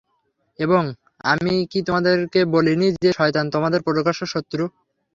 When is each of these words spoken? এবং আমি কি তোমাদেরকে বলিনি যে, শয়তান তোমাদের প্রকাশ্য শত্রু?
এবং 0.59 0.83
আমি 1.23 1.53
কি 1.71 1.79
তোমাদেরকে 1.87 2.39
বলিনি 2.53 2.87
যে, 2.95 3.09
শয়তান 3.17 3.45
তোমাদের 3.55 3.81
প্রকাশ্য 3.87 4.21
শত্রু? 4.33 4.63